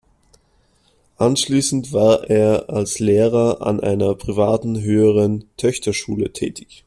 [1.17, 6.79] Anschließend war er als Lehrer an einer privaten Höheren Töchterschule tätig.